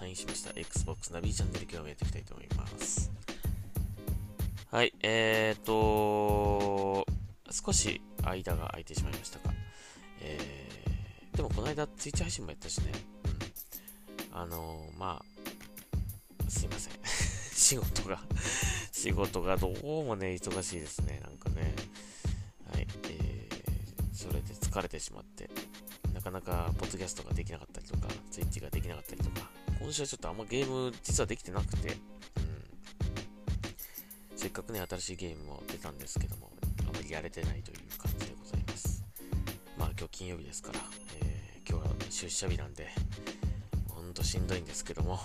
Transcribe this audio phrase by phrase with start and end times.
[0.00, 3.10] サインしました Xbox ナビチャンネル今日もやっていきたいと思います。
[4.70, 7.06] はい、えーと、
[7.50, 9.54] 少し間が空いてしまいましたが、
[10.22, 12.92] えー、でもこの間ツイッチ配信もやったしね、
[14.32, 16.94] うん、あのー、まあ、すいません。
[17.04, 18.20] 仕事が
[18.92, 21.74] 仕事がどうもね、忙しいですね、なんかね。
[22.72, 25.50] はい、えー、それで疲れてしまって、
[26.14, 31.96] なかなかポッドキャストができなかったりとか、ツイッチができなかったりとか、今週はちょっとあんまゲーム実はできてなくて、うん。
[34.36, 36.50] せっかくね、新しいゲームも出たんですけども、
[36.88, 39.02] あまりやれてないという感じでございます。
[39.78, 40.80] まあ今日金曜日ですから、
[41.22, 42.88] えー、今日は出社日なんで、
[43.88, 45.18] ほんとしんどいんですけども、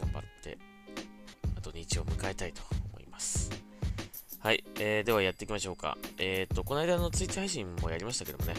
[0.00, 0.56] 頑張って、
[1.56, 3.50] あと日を迎えたいと思います。
[4.38, 5.98] はい、えー、ではやっていきましょうか。
[6.18, 8.54] えっ、ー、と、この間のツイッチ配信もやりましたけどもね、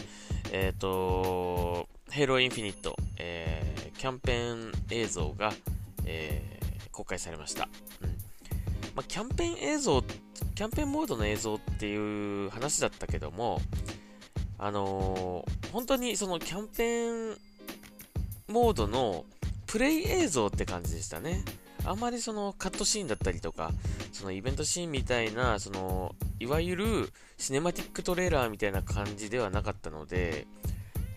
[0.52, 3.57] えっ、ー、と、ヘイローインフィニット、えー、
[3.98, 5.52] キャンペーン映像が、
[6.06, 7.68] えー、公開されました。
[8.00, 8.08] うん
[8.94, 13.60] まあ、キャンペーン映像、キャンペーンモードの映像っていう話だったけども、
[14.58, 17.38] あのー、本当にそのキャンペーン
[18.48, 19.24] モードの
[19.66, 21.44] プレイ映像って感じでしたね。
[21.84, 23.70] あんまりそのカットシーンだったりとか、
[24.12, 30.46] そのイベントシーンみたいな、その、いわゆるシネマティックトレーラーみたいな感じではなかったので、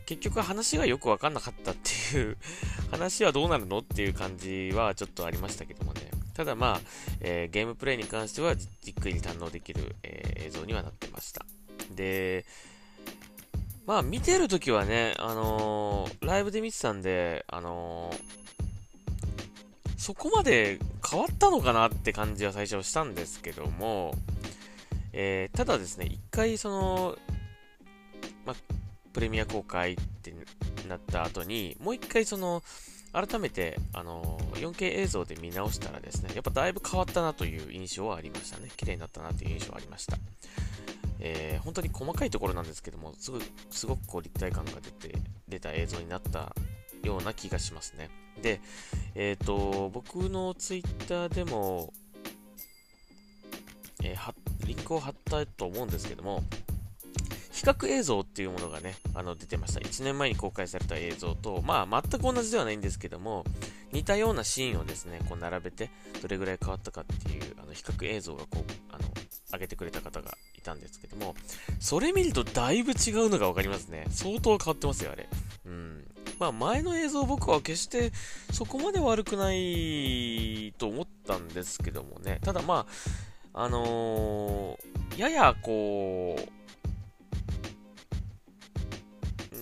[0.06, 2.38] 結局話がよくわかんなかったっていう
[2.92, 6.10] 話はどうなるのっていう感じはちょっとありましたけどもね。
[6.34, 6.82] ただまあ、
[7.20, 11.46] えー、ゲームプレイに関してはじっくり堪能できる、えー、映像にはなってました。
[11.94, 12.46] で、
[13.86, 18.14] まあ見てるときはね、あのー、ライブで見てたんで、あの
[19.98, 24.16] そこまで変わったのかなって感じは最初はしたんですけども、
[25.14, 27.18] え、ただですね、一回その、
[28.44, 28.56] まあ、
[29.14, 30.34] プレミア公開って
[30.88, 32.64] なった後に、もう一回その、
[33.14, 38.70] 改めて、あの 4K 映像で見直したらですね、やっぱだいぶ変わったなという印象はありましたね。
[38.78, 40.18] 綺麗になったなという印象はありました。
[41.20, 43.40] えー、本当に細かいところなんですけども、すご
[43.70, 45.18] すごくこう立体感が出て、
[45.48, 46.56] 出た映像になった
[47.04, 48.10] ような気がしますね。
[48.42, 48.62] で、
[49.16, 51.94] えっ、ー、と、僕のツイッターでも、
[54.04, 54.34] えー、
[54.66, 56.44] リンクを貼ったと思うんですけども、
[57.62, 59.82] 比較映像っていうものがね、あの出てました。
[59.82, 63.46] 1年前に公開された映像と、まあ全く同じではないんですけども、
[63.92, 65.92] 似たようなシーンをですね、こう並べて、
[66.24, 69.04] どれぐらい変わったかっていう、あの比較映像がこう、あの、
[69.54, 71.36] 上げてくれた方がいたんですけども、
[71.80, 74.06] それ見るとだいぶ違うのがわかりますね。
[74.10, 75.30] 相当変わってますよ、あれ。
[75.68, 76.04] うん。
[76.40, 78.12] まあ前の映像僕は決して
[78.52, 82.40] そこまで悪くないと思ったんですけどもね。
[82.42, 82.88] ただま
[83.54, 86.61] あ、あのー、ややこう、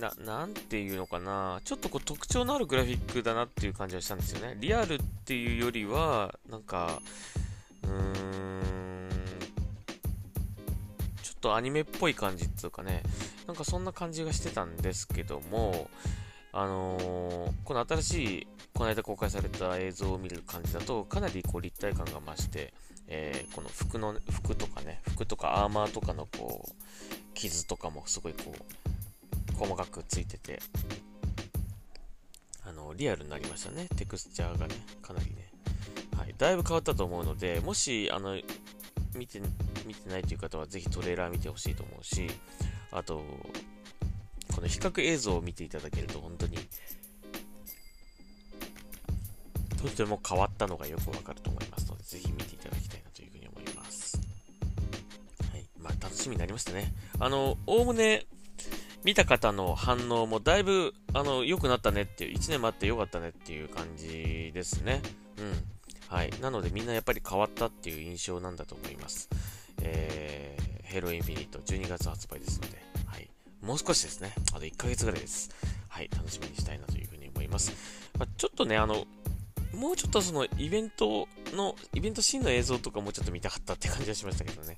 [0.00, 1.60] な、なんていうのかな。
[1.64, 4.56] ちょっとこう特徴のあるグラフィックだなっていう感じはしたんですよね。
[4.58, 7.00] リアルっていうよりは、なんか、
[7.84, 9.10] うーん、
[11.22, 13.02] ちょっとアニメっぽい感じっていうかね、
[13.46, 15.90] なんかそんな感じがしてたんですけども、
[16.52, 22.72] あのー、この新しい、この間公開された映像を見る感じだと、かなりこう立体感が増して、
[23.06, 26.72] えー、この服の、服とかね、服とかアーマーとかのこう、
[27.34, 28.89] 傷とかもすごいこう、
[29.60, 30.58] 細かくついてて、
[32.66, 33.88] あの、リアルになりましたね。
[33.94, 35.52] テクスチャーがね、かなりね。
[36.16, 36.34] はい。
[36.38, 38.40] だいぶ変わったと思うので、もし、あの、
[39.14, 39.42] 見て、
[39.84, 42.30] 見てないという方はぜひトレーラー見てほしいと思うし、
[42.90, 43.22] あと、
[44.54, 46.56] この比較映像を見ていただけると本当に
[49.82, 54.18] とても変わったのがよくわかると思いますので、ぜひ見ていただきたいなというふうに思います。
[55.52, 55.66] はい。
[55.78, 56.94] まあ、楽しみになりましたね。
[57.18, 58.26] あの、おおむね、
[59.04, 65.00] 見た方の反応もだいぶ、あの、良くなったねっていう、1年待って良かったねっていう感じですね。
[65.38, 66.14] うん。
[66.14, 66.30] はい。
[66.40, 69.28] なのでみんなやっぱり変わったっていう印象なんだと思います。
[69.82, 73.30] えー、ヘロインフィニット12月発売ですので、はい
[73.62, 74.32] もう少しですね。
[74.54, 75.50] あと1ヶ月ぐらいです。
[75.88, 77.72] はい、楽しみにしたいなというふうに思います。
[78.18, 79.04] まあ、ちょっとね、あの、
[79.74, 84.76] もうちょっとそのイベントの、イベントシーンの映像とかもうちょっと見たかったって感じがしましたけどね。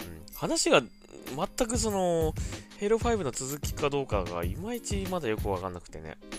[0.00, 2.34] うん、話が全くその、
[2.78, 6.16] ヘイロ5の続きかどうかがいまいちまだよくわかんなくてね。
[6.20, 6.38] うん。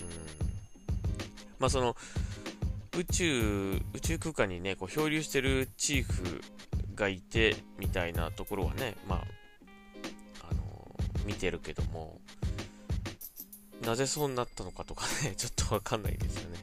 [1.60, 1.96] まあその、
[2.98, 6.42] 宇宙、宇宙空間にね、こう漂流してるチーフ
[6.96, 9.22] がいて、みたいなところはね、まあ、
[10.50, 12.19] あの見てるけども、
[13.84, 16.60] なぜそうなったのかとかね、 ちょっとわかんないですよね。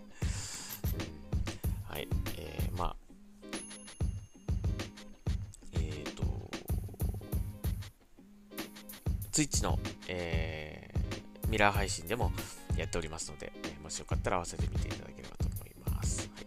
[9.32, 12.32] Twitch の、えー、ミラー配信でも
[12.76, 16.30] やっておりますので、え、もしよかったら合わせてみていただければと思います。
[16.34, 16.40] は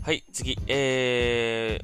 [0.00, 1.78] い、はい、次、え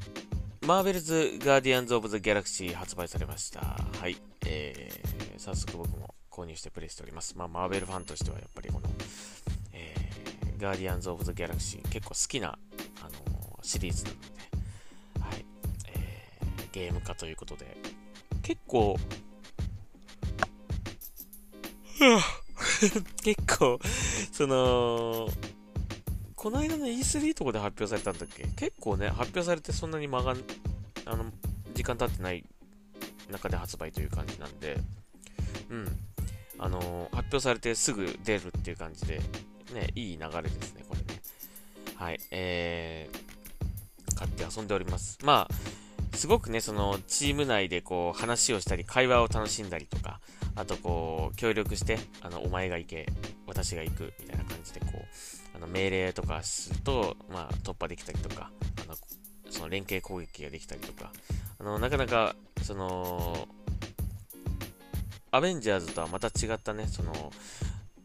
[0.61, 3.61] ー、マーベルズ・ガーディアンズ・オブ・ザ・ギャラクシー発売されました。
[3.61, 7.37] はい、えー、早速僕も購入してプレイしております。
[7.37, 8.89] まあ、マーベルファンとしてはやっぱりこの、
[9.71, 12.57] えー、ガーディアンズ・オブ・ザ・ギャラクシー結構好きな、
[13.01, 14.36] あのー、シリーズなので、
[16.77, 17.75] ゲーム化ということで、
[18.43, 18.97] 結構、
[23.23, 23.79] 結構、
[24.31, 25.27] その、
[26.35, 28.43] この間の E3 とかで発表されたんだっけ？
[28.55, 30.35] 結構ね、発表されてそんなに間が、
[31.05, 31.25] あの、
[31.73, 32.45] 時間経ってない
[33.31, 34.77] 中で発売という感じなんで、
[35.71, 35.87] うん。
[36.59, 39.19] あのー、発表されてすぐ出るっていう感じで、
[39.73, 41.21] ね、いい流れですね、これね。
[41.95, 45.17] はい、えー、買って遊んでおります。
[45.23, 45.76] まあ、
[46.17, 50.19] すごくね、その、チーム内でこう、話をしたり、会話を楽しんだりとか、
[50.55, 53.05] あとこう、協力して、あの、お前が行け、
[53.45, 54.97] 私が行く、みたいな感じで、こう、
[55.55, 58.51] あの、命令とかすると、まあ、突破できたりとか、
[58.83, 58.95] あの、
[59.51, 61.11] その連携攻撃ができたりとか、
[61.59, 63.47] あの、なかなか、その、
[65.29, 67.31] アベンジャーズとはまた違ったね、その、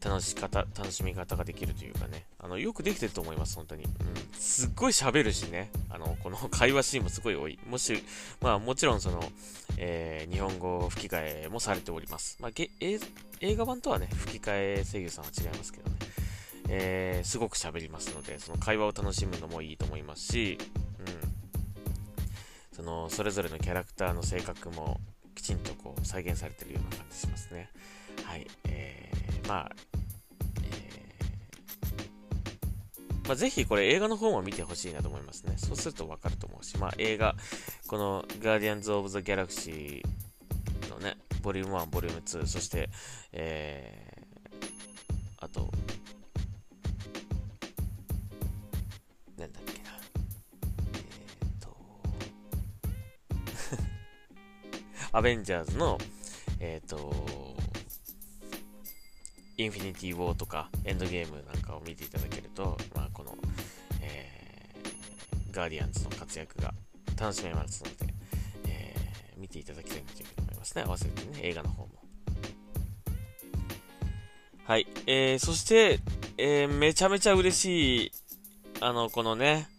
[0.03, 3.83] 楽し方、楽しみ方ができるというかね、あの、よくできてると思います、本当に。
[3.85, 3.91] うん。
[4.33, 7.57] すっごい喋るしね、あの、この会話シーンもすごい多い。
[7.67, 8.03] もし、
[8.41, 9.23] まあもちろんその、
[9.77, 12.37] えー、日本語吹き替えもされております。
[12.41, 12.99] まあ、映
[13.55, 15.95] 画版とはね、吹き替え声優さんは違いますけどね。
[16.69, 20.57] えー、すごく喋りますので、その会話を楽しむのもいいと思いますし、
[20.99, 22.75] うん。
[22.75, 24.99] その、それぞれのキャラクターの性格も
[25.35, 27.69] きちんとこう再現されてるような感じしますね。
[28.23, 28.47] はい。
[28.65, 29.71] えー、まあ、
[30.63, 35.55] えー、まあ、ぜひこれ映画の方も見てほしいなと思いますね。
[35.57, 37.35] そうするとわかると思うし、まあ映画、
[37.87, 42.89] このガーディアンズ・オブ・ザ・ギャラクシーのね、ボリューム1、ボリューム2、そして、
[43.33, 45.71] えー、あと、
[49.37, 49.89] なんだっけな。
[50.95, 51.75] え、ー、と、
[55.11, 55.97] アベンジャーズの、
[56.59, 57.52] えっ、ー、と、
[59.63, 63.33] インフィニティ・ウォーとか、エンドゲームなんかを見ていただけると、まあ、この、
[64.01, 66.73] えー、ガーディアンズの活躍が
[67.17, 68.13] 楽しめますので、
[68.67, 70.83] えー、見ていただきたいなというふうに思いますね。
[70.83, 71.89] 合わせてね、映画の方も。
[74.65, 74.87] はい。
[75.07, 76.01] えー、そして、
[76.37, 78.11] えー、めちゃめちゃ嬉しい、
[78.81, 79.69] あの、このね、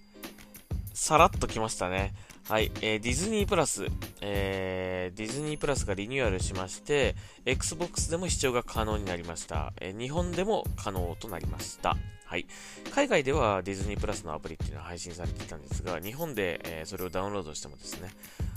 [0.94, 2.14] さらっと来ましたね。
[2.48, 3.86] はい、えー、ディズニープラス、
[4.20, 7.14] えー、ディズニープラスがリニューアルしまして、
[7.44, 9.72] Xbox でも視聴が可能になりました。
[9.81, 11.96] え、日本でも可能となりました。
[12.25, 12.46] はい。
[12.93, 18.11] 海外ではディズニープラスのアプリっていうのは配信されていたんですが、日本で、え、それをダウンロードしてもですね、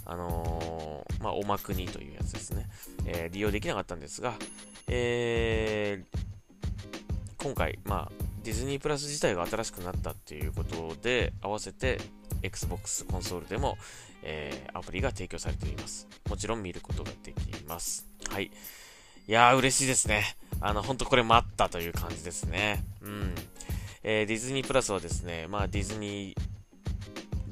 [0.05, 2.67] あのー、まあ、おまくにというやつですね、
[3.05, 4.33] え、利用できなかったんですが、
[4.87, 8.11] えー、今回、まあ、
[8.43, 11.99] ディズニープラス自体が新しくなったっていうことで、合わせて
[12.41, 13.77] Xbox コンソールでも、
[14.23, 16.07] えー、アプリが提供されています。
[16.29, 18.07] もちろん見ることができます。
[18.29, 18.45] はい。
[18.45, 18.51] い
[19.31, 20.23] やー、嬉しいですね。
[20.61, 22.83] あの、ほんとこれ待ったという感じですね。
[23.01, 23.35] うん。
[24.03, 26.35] えー、ディズニープラスはですね、まあ、ディズニー、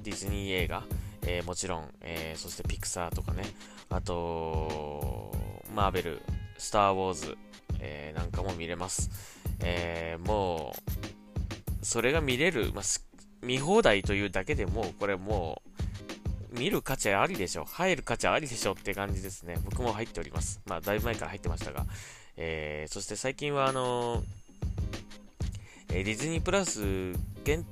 [0.03, 0.83] ディズニー映画、
[1.23, 3.43] えー、もちろん、えー、そしてピクサーとかね、
[3.89, 5.33] あと、
[5.73, 6.21] マーベル、
[6.57, 7.37] スター・ウォーズ、
[7.79, 9.09] えー、なんかも見れます。
[9.59, 10.73] えー、も
[11.81, 12.83] う、それが見れる、まあ、
[13.41, 15.84] 見放題というだけでも、これもう、
[16.57, 17.65] 見る価値ありでしょ。
[17.65, 19.57] 入る価値ありでしょって感じですね。
[19.63, 20.61] 僕も入っております。
[20.65, 21.85] まあ、だいぶ前から入ってましたが。
[22.37, 24.23] えー、そして最近は、あの
[25.89, 26.81] えー、ディズニープラス、
[27.43, 27.63] デ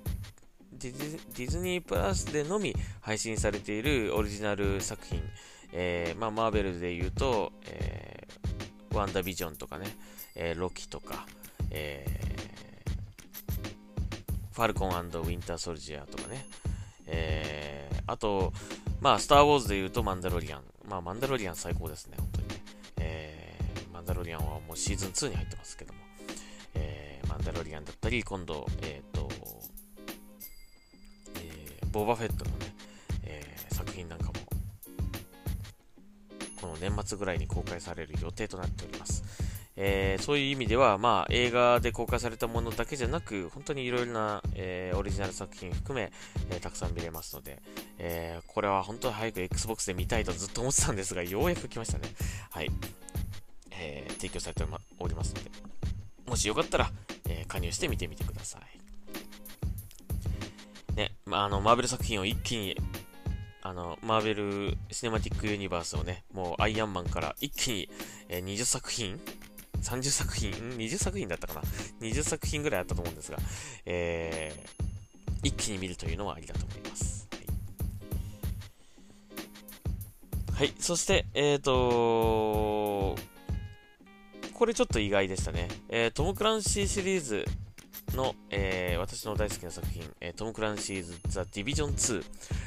[0.81, 5.21] ィズニープラスでのみ配信されているオリジナル作品、
[5.71, 9.87] えー、まあ、マーベルで言うと、えー、ワンダービジョンとかね、
[10.35, 11.25] えー、ロキとか、
[11.71, 12.05] え
[14.53, 16.45] ファルコンウィンターソルジャーとかね、
[17.07, 18.53] えー、あと、
[19.01, 20.63] まあ、スター・ウォーズで言うとマンダロリアン。
[20.87, 22.55] まあ、マンダロリアン最高ですね、本当にね。
[22.99, 25.99] えー、マンダロリアンはもうシーズン2に入ってますけども、
[26.75, 29.29] えー、マンダロリアンだったり、今度、えっ、ー、と、
[31.35, 32.57] えー、ボーバフェットのね、
[33.23, 34.33] えー、作品なんかも、
[36.61, 39.23] この年末ぐらいに公開される予定となっております。
[39.75, 46.11] えー、そういう意味では、まあ、映画で公開されたものだけじゃなく、本当にいろいろな、えー、オリジナル作品含め、
[46.51, 47.61] えー、たくさん見れますので、
[47.97, 52.09] えこれは本当に早く Xbox で見たいとずっと思ってたんですが、ようやく来ましたね。
[52.51, 52.69] はい。
[53.71, 54.63] え提供されて
[54.99, 55.51] おりますので、
[56.27, 56.91] もしよかったら、
[57.27, 58.61] え加入して見てみてください。
[60.95, 62.77] ね、まあ、あの、マーベル作品を一気に
[63.65, 67.89] あの、マーベル・シネマティック・ユニバースをね、もうアイアンマンから一気に、
[68.27, 69.21] えー、20作品
[69.83, 71.61] ?30 作品 ?20 作品だったかな
[72.01, 73.37] ?20 作品ぐらいあったと思うんですが、
[73.85, 77.27] えー、一気に見るというのはありだと思います。
[80.55, 80.73] はい。
[80.79, 83.15] そして、えっ、ー、と
[84.53, 85.67] これちょっと意外でしたね。
[85.89, 87.43] えー、トム・クランシーシリーズ
[88.15, 92.23] の、えー、私の大好きな作品、えー、トム・クランシーズ・ザ・ディビジョン2、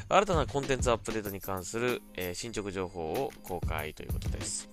[0.09, 4.69] 新たなコンテンツアップデートに関する、えー、進捗情報を公開ということです。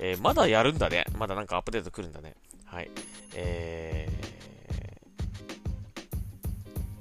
[0.00, 1.04] えまだやるんだね。
[1.18, 2.34] まだなんかアップデート来るんだね。
[2.64, 2.90] はい。
[3.34, 4.42] えー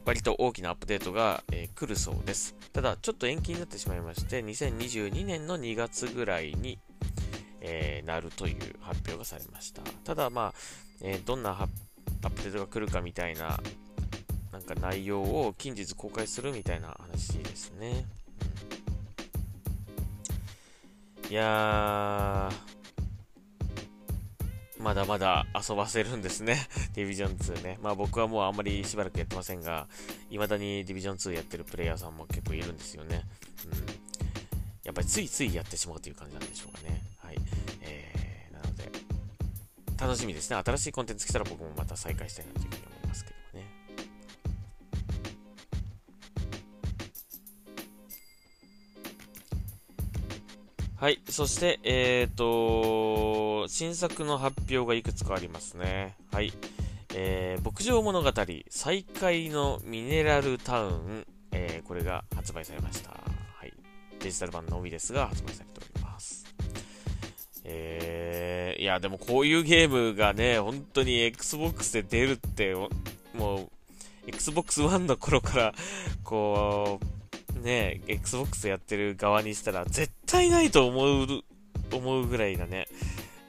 [0.05, 2.55] 割と大きなアップデートが、え来るそうです。
[2.73, 6.79] ただ、ちょっと延期になってしまいまして、2022年の2月ぐらいに、
[7.61, 9.83] えなるという発表がされました。
[10.03, 10.53] ただ、まあ、
[11.01, 13.59] えどんなアップデートが来るかみたいな、
[14.51, 18.05] なんか内容を近日公開するみたいな話ですね。
[21.25, 22.70] うん、いやー、
[24.81, 26.67] まだまだ遊ばせるんですね。
[26.93, 27.77] ディビジョン2ね。
[27.81, 29.87] まあ僕はもうあんまりしばらくやってませんが、
[30.29, 33.23] 未だにディビジョン2やってるプレイヤーさんも結構いるんですよね。
[33.65, 33.71] うん。
[34.83, 37.01] やっぱりついついやってしまうという感じなんでしょうかね。
[37.19, 37.35] はい。
[37.81, 38.89] えー、なので
[39.97, 40.57] 楽しみですね。
[40.65, 42.90] 新しいコンテンツ来たら僕もまた再開したいなというふうに
[51.01, 51.19] はい。
[51.27, 56.15] そして、えっ、ー、と、新作の発表がいくつかありますね。
[56.31, 56.53] はい。
[57.15, 58.31] えー、牧場物語、
[58.69, 63.09] 再開のミネラルタウン、えー、これが発売されました。
[63.09, 63.73] はい。
[64.19, 66.45] デジタル版のみですが、発売されております。
[67.63, 72.75] えー、いや、でもこういうゲームがね、本当に Xbox で出るって、
[73.33, 73.69] もう、
[74.27, 75.73] Xbox One の頃から、
[76.23, 81.43] こう、ね、Xbox やってる側にしたら、絶対ないと思う、
[81.91, 82.87] 思うぐらいなね、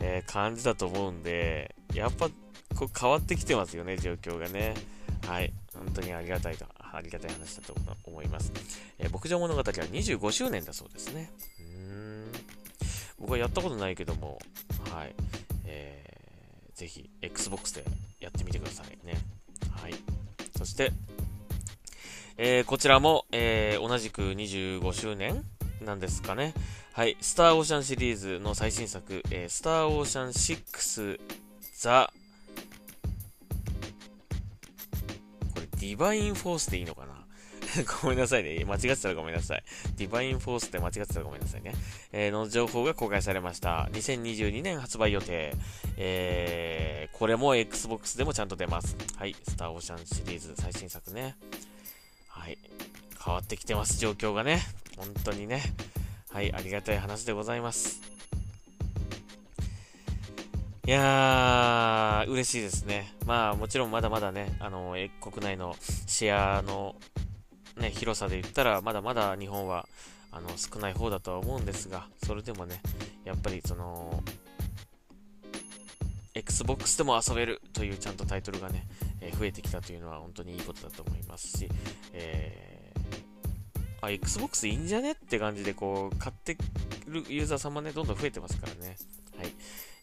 [0.00, 2.28] えー、感じだと思うんで、やっぱ、
[2.76, 4.74] こう変わってきてますよね、状況がね。
[5.26, 5.52] はい。
[5.74, 7.74] 本当にありがたいと、ありがたい話だと
[8.04, 8.52] 思います。
[8.98, 11.30] えー、牧場物語は25周年だそうですね。
[11.60, 11.62] う
[11.92, 12.32] ん
[13.18, 14.40] 僕はやったことないけども、
[14.90, 15.14] はい。
[15.64, 17.84] えー、ぜひ、Xbox で
[18.18, 19.14] やってみてくださいね。
[19.70, 19.94] はい。
[20.58, 20.92] そして、
[22.36, 25.44] えー、こちらも、えー、同じく25周年
[25.84, 26.54] なんですかね。
[26.92, 27.16] はい。
[27.20, 31.20] スターオーシャンシリーズの最新作、えー、スターオーシャン6
[31.78, 32.12] ザ、
[35.54, 37.22] これ、ディバインフォースでいいのかな？
[38.02, 38.64] ごめんなさいね。
[38.64, 39.64] 間違ってたらごめんなさい。
[39.96, 41.72] ディバインフォースって間違ってたらごめんなさいね。
[42.12, 43.88] えー、の情報が公開されました。
[43.92, 45.54] 2022年発売予定。
[45.96, 48.96] えー、これも Xbox でもちゃんと出ます。
[49.16, 49.34] はい。
[49.48, 51.36] スターオーシャンシリーズ最新作ね。
[52.28, 52.58] はい。
[53.24, 54.60] 変わってきてます、状況がね。
[54.96, 55.62] 本当にね。
[56.30, 56.52] はい。
[56.52, 58.00] ありがたい話でございます。
[60.86, 63.14] いやー、嬉しいですね。
[63.24, 66.96] まあ、もちろんまだまだね、あの、国内のシェアの
[67.76, 69.86] ね、広さで言ったら、まだまだ日本は
[70.30, 72.80] あの少ない方だとは思うんですが、それでもね、
[73.24, 74.22] やっぱりその、
[76.34, 78.86] Xbox でも遊べるというちゃんとタイトルがね、
[79.20, 81.68] えー、増えてきたというのは本当にいいことだと思いますし、
[82.12, 82.71] えー、
[84.02, 85.12] あ、Xbox いいんじゃね？
[85.12, 86.56] って感じでこう、買って
[87.06, 88.96] るユーザーさんもね、どんどん増えてますからね。
[89.36, 89.52] はい。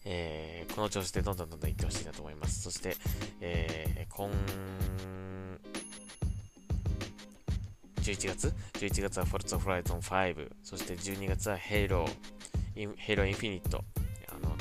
[0.04, 2.62] えー、この調子でどんどんどんどんいってほしいなと思います。
[2.62, 2.96] そして、
[3.40, 4.30] えー、今
[8.00, 12.06] 11月 ?11 月は Forza Horizon 5、そして12月は Halo、
[12.74, 13.80] Halo Infinite、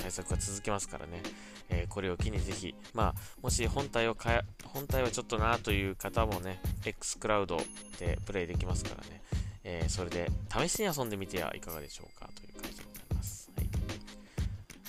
[0.09, 1.21] 対策が続きますからね、
[1.69, 7.57] えー、これを機にぜひ、まあ、もし本体を変え、本体はちょっとなという方もね、xCloud
[7.99, 9.21] でプレイできますからね、
[9.63, 13.51] えー、それで試しに遊んでみてはいかがでしょうかという感じでございます。
[13.55, 13.67] はい、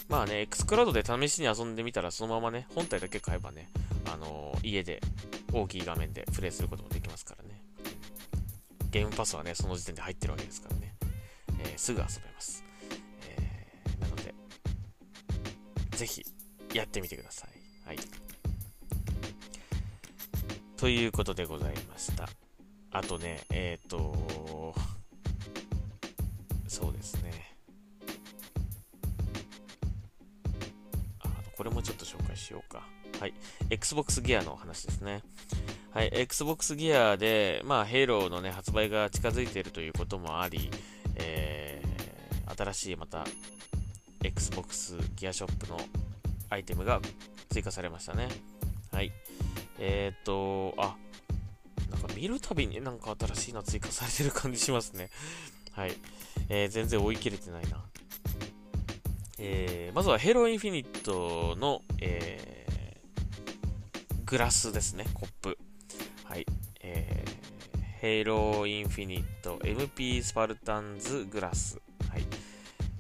[0.09, 3.69] まあね、xCloud で試しに遊んでみたらそのままね、本体だけ買えばね、
[4.11, 5.03] あのー、家で
[5.53, 7.61] 大きい画面でプレイすることもできますからね。
[8.91, 10.95] ゲームパスはね、その時点で入ってるわけですからね。
[11.61, 12.70] えー、すぐ遊べます。
[16.01, 16.25] ぜひ、
[16.73, 17.51] やってみてください。
[17.87, 17.99] はい。
[20.79, 22.27] ということでございました。
[22.91, 24.75] あとね、えっ、ー、と、
[26.67, 27.55] そうですね。
[31.55, 32.89] これもちょっと紹介しようか。
[33.21, 33.35] はい。
[33.69, 35.23] Xbox ギアの話ですね。
[35.91, 40.71] はい、Xbox ギアで、まあ、ヘイローのね、発売が近づいているということもあり、
[41.17, 43.27] えー、新しいまた、
[44.23, 45.79] Xbox ギアショップの
[46.51, 47.01] アイテムが
[47.51, 48.29] 追加されましたね。
[48.93, 49.13] はい。
[49.79, 50.97] えっ、ー、と、あ、
[51.91, 55.11] なんか見るたびになんか新しいの追加されてる感じしますね。
[55.73, 55.93] はい。
[56.49, 57.85] えー、全然追い切れてないな。
[59.39, 65.59] えー、まずはヘロインフィニットの、えー、グラスですね、コップ。
[66.25, 66.47] はい。
[66.83, 71.81] えー、ヘロインフィニット MP スパルタンズグラス。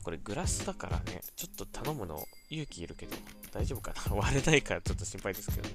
[0.02, 3.16] これグラスだからね、ちょっと頼むの勇気いるけど、
[3.52, 4.16] 大丈夫かな？
[4.16, 5.75] 割れないからちょっと心配ですけどね。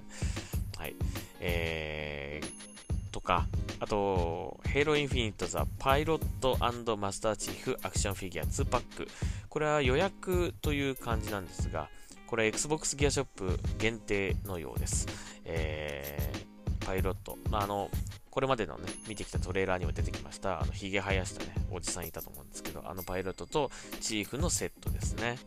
[0.77, 0.95] はい。
[1.39, 3.47] えー、とか、
[3.79, 6.57] あと、ヘイロインフィニットザパイロット
[6.97, 9.07] マスターチーフアクションフィギュア2パック。
[9.49, 11.89] これは予約という感じなんですが、
[12.27, 15.07] これ Xbox ギアショップ限定のようです。
[15.45, 17.37] えー、パイロット。
[17.49, 17.89] まあ、あの、
[18.35, 25.37] これまでのね、見てきたトレーラーにも出てきました、あの、髭生やしたね、おじさんいたと思うんですけど、あのパイロットとチーフのセットですね。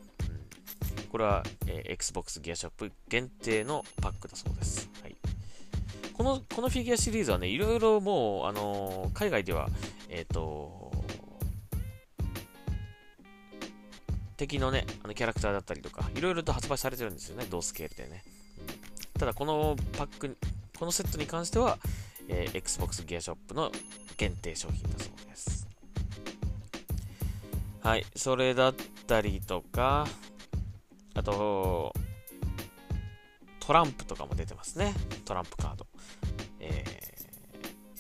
[0.97, 4.89] うん、これは、えー、Xbox ギアショップ限定のパックだそうです。
[5.03, 5.17] はい。
[6.15, 9.69] この、このフィギュアシリーズはね、いろいろもう、あのー、海外では、
[10.09, 10.91] えっ、ー、と
[14.39, 18.25] 敵のね、あのキャラクターだったりとか、いろいろと発売されてるんですよね、同スケールでね。
[19.19, 20.39] ただ、このパック、
[20.79, 21.77] このセットに関しては、
[22.29, 23.73] えー、Xbox ギアショップの
[24.17, 25.69] 限定商品だそうです。
[27.81, 28.75] はい、それだっ
[29.07, 30.07] たりとか、
[31.15, 31.95] あと、
[33.61, 34.95] トランプとかも出てますね。
[35.25, 35.87] トランプカード。
[36.61, 36.85] え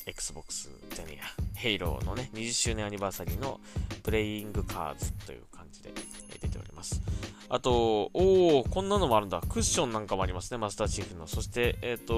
[0.06, 1.22] ー、Xbox じゃねえや、
[1.54, 3.60] ヘイローのね、20周年アニバーサリーの
[4.02, 5.92] プレイングカーズという感じで、
[6.40, 7.00] 出ております。
[7.48, 9.40] あと、おー、こんなのもあるんだ。
[9.40, 11.26] クッションなんかもありますね、マスターチーフの。
[11.26, 12.14] そして、えっ、ー、と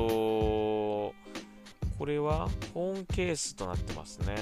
[2.01, 4.35] これはホーンケースとなってますね。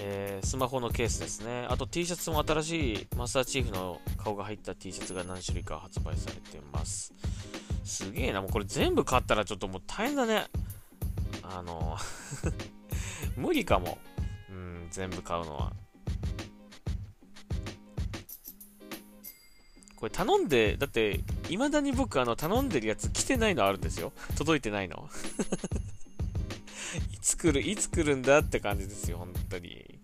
[0.00, 1.68] えー、スマホのケースですね。
[1.70, 7.14] あと T シャツも新しいマスターチーフの顔が入った T シャツが何種類か発売されてます。
[7.84, 8.42] すげえな。
[8.42, 10.46] もうこれ全部買ったらちょっともう大変だね。
[11.44, 11.96] あの
[13.38, 13.98] 無理かも。
[14.50, 15.72] うん、全部買うのは。
[20.04, 24.12] これ頼んで、だって、未だに僕あの頼んでるやつ来てないのあるんですよ。
[24.36, 25.08] 届いてないの。
[27.10, 29.98] いつ来る、いつ来るんだって感じですよ、本当に。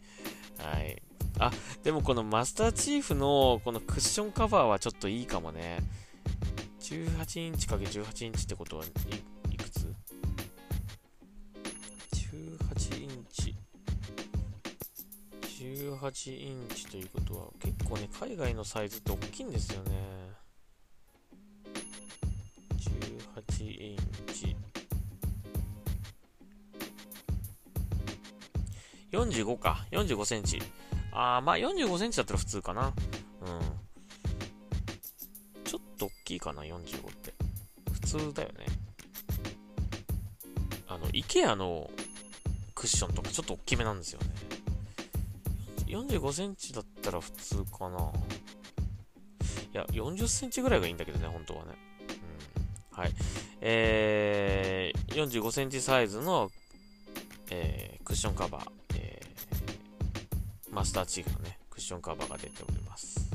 [0.57, 1.03] はい。
[1.39, 5.81] あ、でもこのマスターチーフのこのクッションカバーはちょっといいかもね。
[6.81, 8.85] 18インチ ×18 インチってことは
[9.51, 9.95] いくつ
[12.15, 13.55] ?18 インチ。
[15.61, 19.91] 18インチということは結構ね、海外のサイズって大きいんですよね。
[23.59, 23.99] 18イン
[24.33, 24.57] チ。
[29.11, 29.85] 45か。
[29.91, 30.63] 45センチ。
[31.13, 32.87] あー、まあ45センチだったら普通かな。
[32.87, 32.95] うん。
[35.65, 37.35] ちょっと大きいかな、45って。
[37.93, 38.67] 普通だよね。
[40.87, 41.91] あの、IKEA の
[42.77, 44.60] クッションとかちょっと大きめなんですよね。
[45.91, 48.13] 45センチだったら普通かな。
[49.73, 51.73] いや、40センチぐらいがいいんだけどね、本当はね。
[52.93, 52.99] うん。
[52.99, 53.13] はい。
[53.61, 56.51] えー、45センチサイズの、
[57.51, 58.81] えー、クッションカバー。
[60.73, 63.29] マスターチーフのね、クッションカバーが出ております。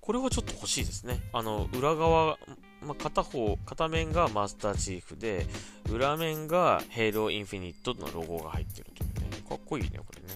[0.00, 1.20] これはちょっと欲しいですね。
[1.32, 2.38] あの、裏側、
[2.80, 5.46] まあ、片方、片面がマスターチーフで、
[5.90, 8.91] 裏面がヘイローインフィニットのロゴが入ってる。
[9.72, 10.28] こいいね、これね。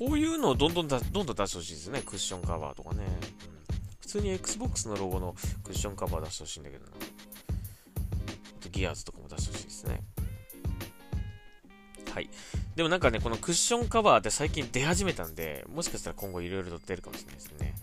[0.00, 2.02] うん、こういうのをどんどん、どんどん出してほしいですね。
[2.02, 3.04] クッションカバーとかね。
[3.04, 6.92] うん、普通に Xbox のロゴのクッションカバー出してほしいんだけどな。
[6.92, 10.02] あとギアーズとかも出してほしいですね。
[12.14, 12.30] はい。
[12.74, 17.74] でもなんかね、このクッションカバーって最近出始めたんで、もしかしたら今後いろいろと出るかもしれないですね。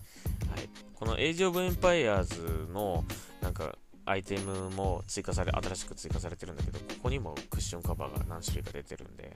[0.52, 0.68] はい。
[0.94, 3.04] このエイジオブエンパイアーズの、
[3.40, 9.34] なんか、アイテムも追加され、新しく追加されてるんだけど、ここにもクッションカバーが何種類か出てるんで、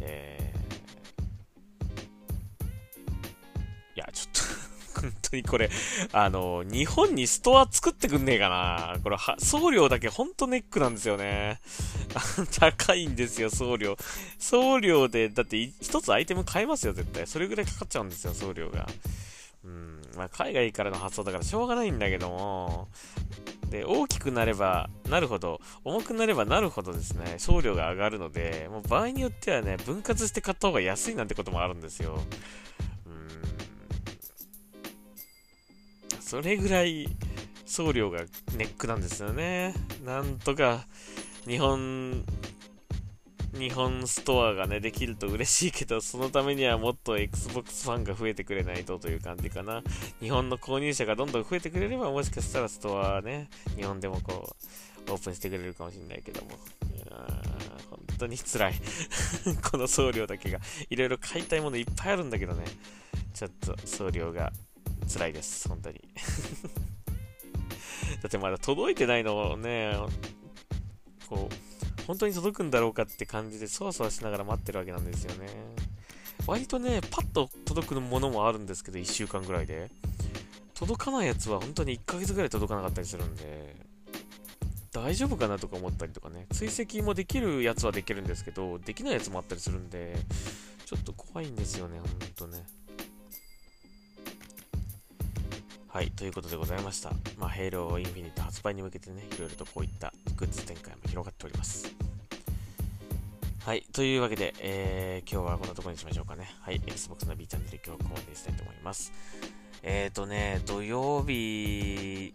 [0.00, 0.65] えー、
[3.96, 5.70] いや、ちょっと 本当にこれ、
[6.12, 8.98] あの、日本にストア作ってくんねえかな。
[9.02, 11.60] これは、送料だけほんとネックなんですよね。
[12.58, 13.96] 高いんですよ、送料。
[14.38, 17.26] 送料で、だって一つアイテム買えますよ、絶対。
[17.26, 18.86] それぐらいかかっちゃうんですよ、送料が。
[19.64, 22.88] うん、まあ、海外からの発想だからしょうがないんだけども、
[23.70, 32.20] で、大きくなればなるほど、重くなればなるほどですね、送料が上がるので、もう場合によってはね、分割して買った方が安いなんてこともあるんですよ。
[36.26, 37.06] それぐらい
[37.66, 38.18] 送料が
[38.56, 39.72] ネックなんですよね。
[40.04, 40.84] なんとか
[41.46, 42.24] 日本、
[43.56, 49.84] 日本ストアがね、できると嬉しいけど、そのためにはもっと Xbox ファンが増えてくれないとという感じかな。
[50.18, 54.56] 日本の購入者がどんどん増えてくれれば、もしかしたらストアね、日本でもこ
[55.08, 56.58] う、オープンしてくれるかもしれないけども。
[57.88, 58.74] 本当に辛い
[59.70, 60.58] この送料だけが。
[60.90, 62.64] いろいろ買いたいものいっぱいあるんだけどね。
[63.32, 64.52] ちょっと送料が
[65.06, 65.68] 辛いです。
[65.68, 66.00] 本当に
[68.22, 69.96] だってまだ届いてないのをね、
[71.28, 75.48] こう、本当に届くんだろうかって感じで、そわそわしながら待ってるわけなんですよね。
[76.46, 79.90] 割とね、パッと届くものもあるんですけど、1週間ぐらいで。
[80.76, 83.74] 届かないやつは本当に1ヶ月ぐらい届かなかったりするんで、
[84.92, 90.14] 大丈夫かなとか思ったりとかね、追跡もできるやつはできるんですけど、できないやつもあったりするんで、
[90.84, 92.62] ちょっと怖いんですよね、ほんとね。
[95.88, 97.10] はい、ということでございました。
[97.38, 101.90] まあ、ヘイローインフィニット発売に向けてね、いろいろとこういったグッズ展開も広がっております。
[103.64, 106.50] はい、というわけで、えー、今日はこんなところにしましょうかね。
[106.60, 109.12] はい、Xbox の B チャンネル今日はここまでにしたいと思います。
[109.82, 112.34] えーとね、土曜日、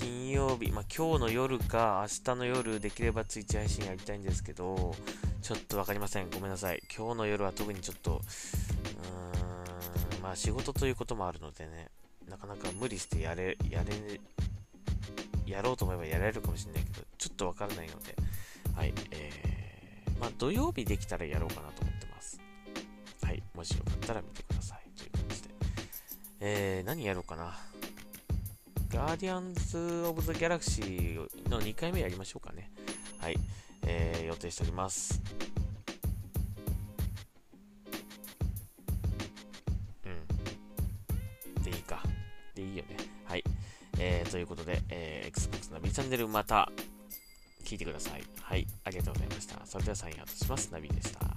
[0.00, 4.94] 金曜日、まあ、今日の夜か明日の夜できればツイッチ配信やりたいんですけど、
[5.42, 6.30] ちょっとわかりません。
[6.30, 6.82] ごめんなさい。
[6.94, 11.88] 今日の夜は特にちょっと、うーん、まあ仕事ということもあるのでね、
[12.28, 14.20] なかなか無理してやれ、やれ、
[15.46, 18.14] やろうと思えばやれるかもしれないけど、ちょっとわからないので、
[18.74, 22.40] はい、えー、まあ土曜日できたらやろうかなと思ってます。
[23.22, 24.98] はい、もしよかったら見てください。
[24.98, 25.48] という感じで。
[26.40, 27.56] えー、何やろうかな。
[28.90, 32.70] ガーディアンズ・オブ・ザ・ギャラクシーの2回目やりましょうかね。
[33.18, 33.36] はい、
[33.86, 35.20] えー、予定しております。
[45.94, 46.68] チャンネルまた
[47.64, 48.22] 聞いてください。
[48.42, 49.64] はい、ありがとうございました。
[49.64, 50.68] それではサインアウトします。
[50.72, 51.33] ナビでした。